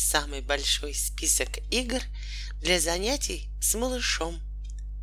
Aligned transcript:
самый 0.00 0.40
большой 0.40 0.94
список 0.94 1.58
игр 1.70 2.00
для 2.60 2.80
занятий 2.80 3.50
с 3.60 3.74
малышом. 3.74 4.40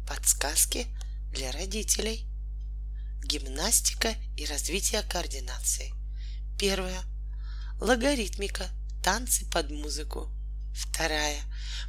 Подсказки 0.08 0.88
для 1.32 1.52
родителей. 1.52 2.28
Гимнастика 3.24 4.16
и 4.36 4.46
развитие 4.46 5.04
координации. 5.04 5.94
Первое. 6.58 7.00
Логаритмика. 7.80 8.70
Танцы 9.04 9.46
под 9.50 9.70
музыку. 9.70 10.32
Вторая. 10.74 11.42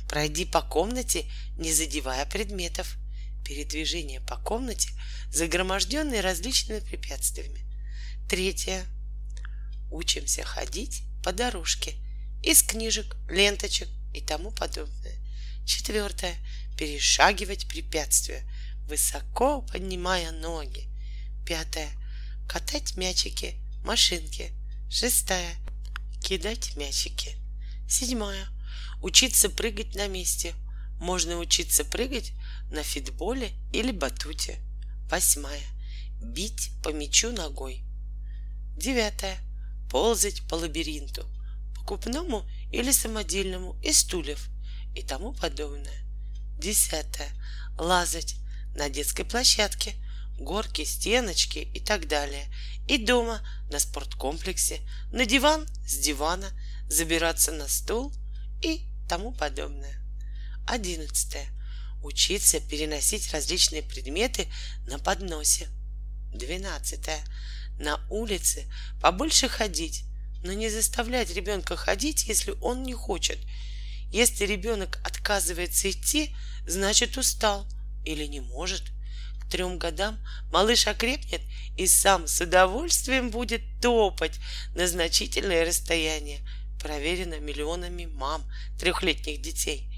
Пройди 0.08 0.44
по 0.44 0.60
комнате, 0.60 1.30
не 1.56 1.72
задевая 1.72 2.26
предметов. 2.26 2.96
Передвижение 3.44 4.20
по 4.20 4.36
комнате, 4.36 4.90
загроможденной 5.32 6.20
различными 6.20 6.80
препятствиями. 6.80 7.66
Третье. 8.28 8.84
Учимся 9.90 10.44
ходить 10.44 11.04
по 11.24 11.32
дорожке 11.32 11.94
из 12.42 12.62
книжек, 12.62 13.16
ленточек 13.28 13.88
и 14.14 14.20
тому 14.20 14.50
подобное. 14.50 15.16
Четвертое. 15.64 16.34
Перешагивать 16.76 17.66
препятствия, 17.66 18.48
высоко 18.86 19.62
поднимая 19.62 20.30
ноги. 20.30 20.88
Пятое. 21.44 21.90
Катать 22.48 22.96
мячики, 22.96 23.56
машинки. 23.84 24.52
Шестая. 24.88 25.54
Кидать 26.22 26.76
мячики. 26.76 27.36
Седьмая. 27.88 28.46
Учиться 29.02 29.50
прыгать 29.50 29.94
на 29.94 30.06
месте. 30.06 30.54
Можно 31.00 31.38
учиться 31.38 31.84
прыгать 31.84 32.32
на 32.70 32.82
фитболе 32.82 33.50
или 33.72 33.90
батуте. 33.90 34.58
Восьмая. 35.10 35.62
Бить 36.20 36.70
по 36.82 36.90
мячу 36.90 37.32
ногой. 37.32 37.82
Девятое. 38.76 39.38
Ползать 39.90 40.42
по 40.48 40.54
лабиринту, 40.54 41.26
покупному 41.88 42.46
или 42.70 42.92
самодельному, 42.92 43.78
из 43.82 44.00
стульев 44.00 44.50
и 44.94 45.02
тому 45.02 45.32
подобное. 45.32 46.04
Десятое. 46.58 47.30
Лазать 47.78 48.36
на 48.74 48.90
детской 48.90 49.24
площадке, 49.24 49.94
горки, 50.38 50.84
стеночки 50.84 51.58
и 51.58 51.80
так 51.80 52.06
далее. 52.06 52.46
И 52.88 52.98
дома, 52.98 53.40
на 53.70 53.78
спорткомплексе, 53.78 54.80
на 55.12 55.24
диван, 55.24 55.66
с 55.86 55.98
дивана, 55.98 56.50
забираться 56.88 57.52
на 57.52 57.68
стул 57.68 58.12
и 58.60 58.86
тому 59.08 59.32
подобное. 59.32 59.98
Одиннадцатое. 60.66 61.46
Учиться 62.02 62.60
переносить 62.60 63.32
различные 63.32 63.82
предметы 63.82 64.46
на 64.86 64.98
подносе. 64.98 65.68
Двенадцатое 66.34 67.24
на 67.78 68.04
улице 68.10 68.70
побольше 69.00 69.48
ходить, 69.48 70.04
но 70.42 70.52
не 70.52 70.68
заставлять 70.68 71.34
ребенка 71.34 71.76
ходить, 71.76 72.24
если 72.28 72.54
он 72.60 72.82
не 72.82 72.94
хочет. 72.94 73.38
Если 74.10 74.44
ребенок 74.44 75.00
отказывается 75.04 75.90
идти, 75.90 76.34
значит 76.66 77.16
устал 77.16 77.66
или 78.04 78.24
не 78.24 78.40
может. 78.40 78.84
К 79.40 79.50
трем 79.50 79.78
годам 79.78 80.18
малыш 80.50 80.86
окрепнет 80.86 81.42
и 81.76 81.86
сам 81.86 82.26
с 82.26 82.40
удовольствием 82.40 83.30
будет 83.30 83.62
топать 83.80 84.38
на 84.74 84.86
значительное 84.86 85.66
расстояние, 85.66 86.40
проверено 86.80 87.38
миллионами 87.40 88.06
мам 88.06 88.48
трехлетних 88.78 89.42
детей. 89.42 89.90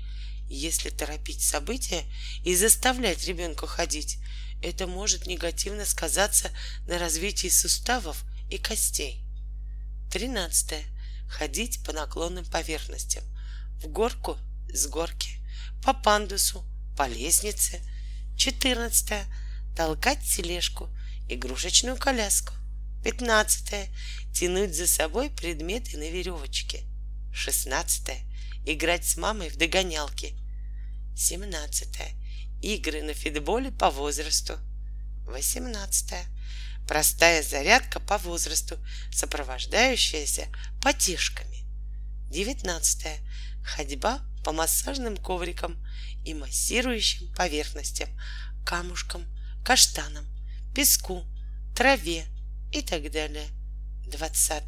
Если 0.48 0.90
торопить 0.90 1.42
события 1.42 2.02
и 2.44 2.56
заставлять 2.56 3.24
ребенка 3.26 3.66
ходить, 3.68 4.18
это 4.62 4.86
может 4.86 5.26
негативно 5.26 5.86
сказаться 5.86 6.50
на 6.86 6.98
развитии 6.98 7.48
суставов 7.48 8.24
и 8.50 8.58
костей. 8.58 9.19
Тринадцатое. 10.10 10.84
Ходить 11.28 11.84
по 11.84 11.92
наклонным 11.92 12.44
поверхностям. 12.44 13.22
В 13.76 13.86
горку 13.86 14.36
с 14.68 14.86
горки, 14.88 15.30
по 15.84 15.94
пандусу, 15.94 16.64
по 16.96 17.06
лестнице. 17.06 17.80
Четырнадцатое. 18.36 19.24
Толкать 19.76 20.22
тележку, 20.24 20.88
игрушечную 21.28 21.96
коляску. 21.96 22.52
Пятнадцатое. 23.04 23.88
Тянуть 24.34 24.74
за 24.74 24.88
собой 24.88 25.30
предметы 25.30 25.96
на 25.96 26.10
веревочке. 26.10 26.84
Шестнадцатое. 27.32 28.20
Играть 28.66 29.06
с 29.06 29.16
мамой 29.16 29.48
в 29.48 29.56
догонялки. 29.56 30.34
Семнадцатое 31.16 32.10
Игры 32.62 33.02
на 33.02 33.14
фитболе 33.14 33.70
по 33.70 33.90
возрасту. 33.90 34.58
18. 35.26 36.14
Простая 36.90 37.44
зарядка 37.44 38.00
по 38.00 38.18
возрасту, 38.18 38.76
сопровождающаяся 39.12 40.48
потешками. 40.82 41.64
19. 42.32 43.06
Ходьба 43.62 44.20
по 44.42 44.50
массажным 44.50 45.16
коврикам 45.16 45.80
и 46.24 46.34
массирующим 46.34 47.32
поверхностям, 47.34 48.08
камушкам, 48.66 49.24
каштанам, 49.64 50.26
песку, 50.74 51.24
траве 51.76 52.26
и 52.72 52.82
так 52.82 53.08
далее. 53.12 53.46
20. 54.08 54.62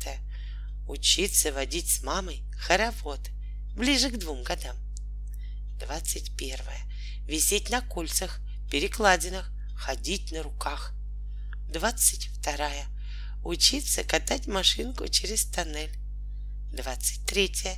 Учиться 0.86 1.52
водить 1.52 1.90
с 1.90 2.04
мамой 2.04 2.44
хоровод 2.56 3.18
ближе 3.74 4.10
к 4.10 4.18
двум 4.18 4.44
годам. 4.44 4.76
21 5.80 6.56
висеть 7.26 7.70
на 7.70 7.80
кольцах, 7.80 8.38
перекладинах, 8.70 9.50
ходить 9.76 10.30
на 10.30 10.44
руках. 10.44 10.94
Двадцать 11.72 12.28
вторая. 12.38 12.86
Учиться 13.42 14.04
катать 14.04 14.46
машинку 14.46 15.08
через 15.08 15.46
тоннель. 15.46 15.96
Двадцать 16.70 17.24
третья. 17.24 17.74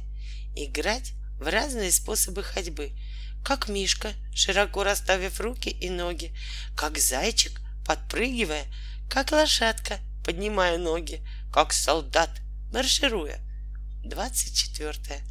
Играть 0.57 1.13
в 1.39 1.49
разные 1.49 1.93
способы 1.93 2.43
ходьбы, 2.43 2.91
как 3.45 3.69
мишка, 3.69 4.13
широко 4.35 4.83
расставив 4.83 5.41
руки 5.41 5.69
и 5.69 5.91
ноги, 5.91 6.37
как 6.77 6.99
зайчик, 6.99 7.61
подпрыгивая, 7.87 8.65
как 9.09 9.31
лошадка, 9.31 10.01
поднимая 10.25 10.77
ноги, 10.77 11.25
как 11.53 11.73
солдат, 11.73 12.41
маршируя. 12.73 13.39
Двадцать 14.05 14.57
четвертое 14.57 15.23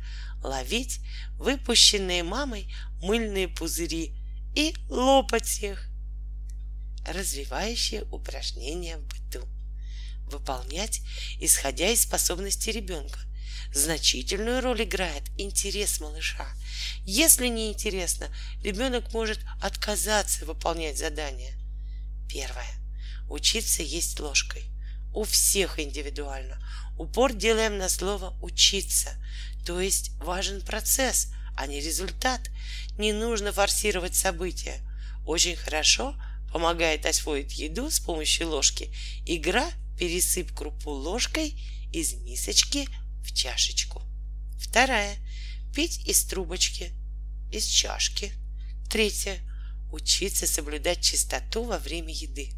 ловить 0.41 1.01
выпущенные 1.33 2.23
мамой 2.23 2.73
мыльные 3.01 3.49
пузыри 3.49 4.15
и 4.55 4.73
лопать 4.87 5.59
их. 5.61 5.89
Развивающие 7.05 8.03
упражнения 8.11 8.97
в 8.97 9.03
быту. 9.07 9.47
Выполнять, 10.27 11.01
исходя 11.39 11.89
из 11.89 12.03
способностей 12.03 12.71
ребенка. 12.71 13.19
Значительную 13.73 14.61
роль 14.61 14.83
играет 14.83 15.23
интерес 15.37 15.99
малыша. 15.99 16.47
Если 17.05 17.47
не 17.47 17.71
интересно, 17.71 18.29
ребенок 18.61 19.13
может 19.13 19.39
отказаться 19.61 20.45
выполнять 20.45 20.97
задание. 20.97 21.57
Первое. 22.29 22.71
Учиться 23.29 23.83
есть 23.83 24.19
ложкой. 24.19 24.63
У 25.13 25.23
всех 25.23 25.79
индивидуально. 25.79 26.57
Упор 26.97 27.33
делаем 27.33 27.77
на 27.77 27.89
слово 27.89 28.37
«учиться», 28.41 29.11
то 29.65 29.79
есть 29.79 30.11
важен 30.17 30.61
процесс, 30.61 31.29
а 31.55 31.67
не 31.67 31.79
результат. 31.79 32.41
Не 32.97 33.13
нужно 33.13 33.51
форсировать 33.51 34.15
события. 34.15 34.79
Очень 35.25 35.55
хорошо 35.55 36.15
помогает 36.53 37.07
освоить 37.07 37.57
еду 37.57 37.89
с 37.89 37.99
помощью 37.99 38.47
ложки. 38.47 38.93
Игра 39.25 39.67
«Пересыпь 39.97 40.53
крупу 40.53 40.91
ложкой 40.91 41.59
из 41.91 42.13
мисочки 42.13 42.87
в 43.23 43.33
чашечку». 43.33 44.03
Вторая. 44.59 45.17
Пить 45.73 46.07
из 46.07 46.23
трубочки, 46.25 46.91
из 47.51 47.65
чашки. 47.65 48.31
Третья. 48.91 49.39
Учиться 49.91 50.45
соблюдать 50.45 51.01
чистоту 51.01 51.63
во 51.63 51.79
время 51.79 52.13
еды. 52.13 52.53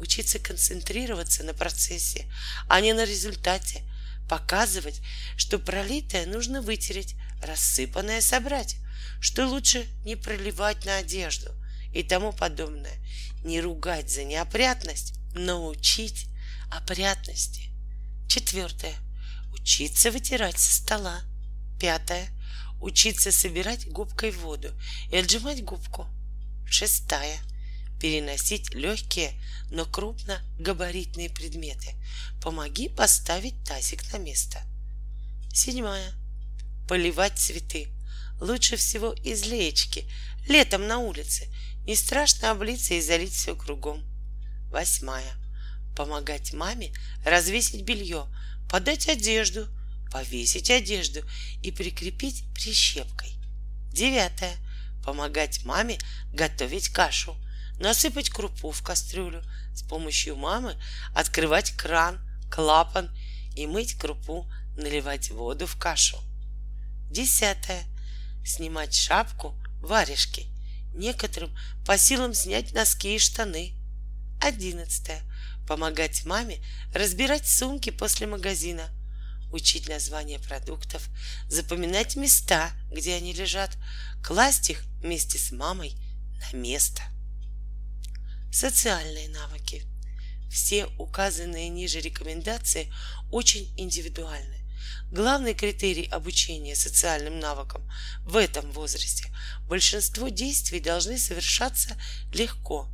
Учиться 0.00 0.40
концентрироваться 0.40 1.44
на 1.44 1.54
процессе, 1.54 2.28
а 2.68 2.80
не 2.80 2.92
на 2.94 3.04
результате, 3.04 3.82
показывать, 4.28 5.00
что 5.36 5.60
пролитое 5.60 6.26
нужно 6.26 6.62
вытереть, 6.62 7.14
рассыпанное 7.42 8.22
собрать, 8.22 8.76
что 9.20 9.46
лучше 9.46 9.86
не 10.04 10.16
проливать 10.16 10.84
на 10.84 10.96
одежду 10.96 11.59
и 11.92 12.02
тому 12.02 12.32
подобное, 12.32 12.96
не 13.44 13.60
ругать 13.60 14.10
за 14.10 14.24
неопрятность, 14.24 15.14
но 15.34 15.66
учить 15.66 16.26
опрятности. 16.70 17.70
Четвертое. 18.28 18.94
Учиться 19.52 20.10
вытирать 20.10 20.58
со 20.58 20.82
стола. 20.82 21.22
Пятое. 21.80 22.28
Учиться 22.80 23.32
собирать 23.32 23.88
губкой 23.88 24.30
воду 24.30 24.68
и 25.10 25.16
отжимать 25.16 25.64
губку. 25.64 26.06
Шестая 26.66 27.40
переносить 28.00 28.74
легкие, 28.74 29.34
но 29.70 29.84
крупногабаритные 29.84 31.28
предметы. 31.28 31.94
Помоги 32.42 32.88
поставить 32.88 33.62
тазик 33.64 34.10
на 34.12 34.18
место. 34.18 34.58
Седьмая. 35.52 36.12
Поливать 36.88 37.38
цветы. 37.38 37.88
Лучше 38.40 38.76
всего 38.76 39.12
из 39.12 39.44
леечки, 39.44 40.10
летом 40.48 40.86
на 40.86 40.98
улице. 40.98 41.46
Не 41.90 41.96
страшно 41.96 42.52
облиться 42.52 42.94
и 42.94 43.00
залить 43.00 43.32
все 43.32 43.56
кругом. 43.56 44.04
Восьмая. 44.70 45.34
Помогать 45.96 46.52
маме 46.52 46.94
развесить 47.24 47.82
белье, 47.82 48.28
подать 48.70 49.08
одежду, 49.08 49.66
повесить 50.12 50.70
одежду 50.70 51.28
и 51.64 51.72
прикрепить 51.72 52.44
прищепкой. 52.54 53.34
Девятое. 53.92 54.54
Помогать 55.04 55.64
маме 55.64 55.98
готовить 56.32 56.90
кашу, 56.90 57.36
насыпать 57.80 58.30
крупу 58.30 58.70
в 58.70 58.84
кастрюлю, 58.84 59.42
с 59.74 59.82
помощью 59.82 60.36
мамы 60.36 60.76
открывать 61.12 61.72
кран, 61.72 62.20
клапан 62.52 63.10
и 63.56 63.66
мыть 63.66 63.98
крупу, 63.98 64.48
наливать 64.76 65.30
воду 65.32 65.66
в 65.66 65.76
кашу. 65.76 66.20
Десятое. 67.10 67.82
Снимать 68.46 68.94
шапку, 68.94 69.60
варежки. 69.80 70.46
Некоторым 70.94 71.56
по 71.86 71.96
силам 71.96 72.34
снять 72.34 72.72
носки 72.72 73.14
и 73.14 73.18
штаны. 73.18 73.74
Одиннадцатое. 74.40 75.22
Помогать 75.66 76.24
маме 76.24 76.62
разбирать 76.92 77.46
сумки 77.46 77.90
после 77.90 78.26
магазина. 78.26 78.88
Учить 79.52 79.88
названия 79.88 80.38
продуктов, 80.38 81.08
запоминать 81.48 82.16
места, 82.16 82.70
где 82.90 83.14
они 83.14 83.32
лежат, 83.32 83.76
класть 84.22 84.70
их 84.70 84.82
вместе 85.00 85.38
с 85.38 85.50
мамой 85.50 85.94
на 86.40 86.56
место. 86.56 87.02
Социальные 88.52 89.28
навыки. 89.28 89.84
Все 90.50 90.86
указанные 90.98 91.68
ниже 91.68 92.00
рекомендации 92.00 92.92
очень 93.30 93.72
индивидуальны. 93.76 94.59
Главный 95.10 95.54
критерий 95.54 96.06
обучения 96.06 96.74
социальным 96.74 97.38
навыкам 97.38 97.88
в 98.24 98.36
этом 98.36 98.70
возрасте– 98.72 99.30
большинство 99.68 100.28
действий 100.28 100.80
должны 100.80 101.16
совершаться 101.16 101.96
легко, 102.32 102.90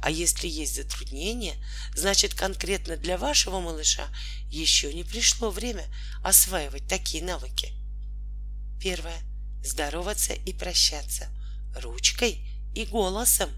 а 0.00 0.10
если 0.10 0.48
есть 0.48 0.76
затруднения, 0.76 1.56
значит 1.94 2.34
конкретно 2.34 2.96
для 2.96 3.18
вашего 3.18 3.60
малыша 3.60 4.08
еще 4.48 4.94
не 4.94 5.04
пришло 5.04 5.50
время 5.50 5.84
осваивать 6.22 6.86
такие 6.86 7.22
навыки. 7.22 7.72
Первое. 8.80 9.18
Здороваться 9.62 10.32
и 10.32 10.54
прощаться 10.54 11.28
ручкой 11.76 12.48
и 12.74 12.86
голосом. 12.86 13.50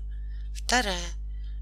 Вторая. 0.52 1.10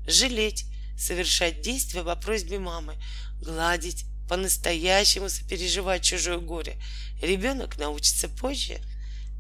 Жалеть, 0.07 0.65
совершать 0.97 1.61
действия 1.61 2.03
по 2.03 2.17
просьбе 2.17 2.59
мамы, 2.59 2.97
гладить, 3.43 4.07
по-настоящему 4.31 5.29
сопереживать 5.29 6.05
чужое 6.05 6.39
горе. 6.39 6.81
Ребенок 7.21 7.79
научится 7.79 8.29
позже. 8.29 8.79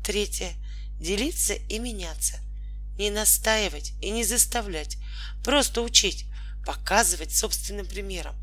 Третье. 0.05 0.53
Делиться 0.99 1.55
и 1.55 1.79
меняться. 1.79 2.41
Не 2.99 3.11
настаивать 3.11 3.93
и 4.03 4.11
не 4.11 4.25
заставлять. 4.25 4.99
Просто 5.45 5.83
учить, 5.83 6.27
показывать 6.67 7.33
собственным 7.33 7.87
примером. 7.87 8.35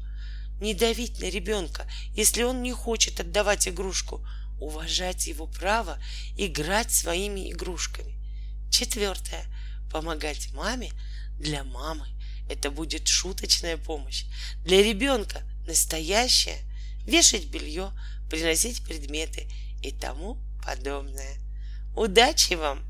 Не 0.62 0.74
давить 0.74 1.20
на 1.20 1.26
ребенка, 1.26 1.86
если 2.14 2.44
он 2.44 2.64
не 2.64 2.72
хочет 2.72 3.20
отдавать 3.20 3.68
игрушку. 3.68 4.26
Уважать 4.62 5.28
его 5.28 5.48
право 5.48 6.02
играть 6.38 6.94
своими 6.94 7.52
игрушками. 7.52 8.16
Четвертое. 8.72 9.44
Помогать 9.92 10.54
маме 10.54 10.94
для 11.38 11.66
мамы. 11.66 12.08
Это 12.50 12.72
будет 12.72 13.06
шуточная 13.06 13.76
помощь. 13.76 14.24
Для 14.64 14.82
ребенка 14.82 15.44
настоящее, 15.68 16.58
вешать 17.06 17.46
белье, 17.46 17.92
приносить 18.30 18.84
предметы 18.84 19.48
и 19.82 19.92
тому 19.92 20.38
подобное. 20.66 21.38
Удачи 21.96 22.54
вам! 22.54 22.84